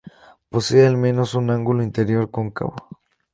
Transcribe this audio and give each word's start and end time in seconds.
Posee 0.49 0.87
al 0.87 0.97
menos 0.97 1.35
un 1.35 1.51
ángulo 1.51 1.83
interior 1.83 2.31
cóncavo. 2.31 2.73